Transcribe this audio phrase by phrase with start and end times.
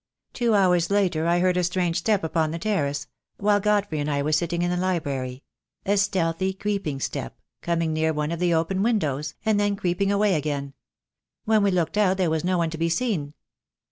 [0.33, 3.05] Two hours later I heard a strange step upon the terrace—
[3.37, 5.43] while Godfrey and I were sitting in the library—
[5.85, 10.33] a stealthy, creeping step, coming near one of the open windows, and then creeping away
[10.33, 10.73] again.
[11.45, 13.35] When we looked out there was no one to be seen."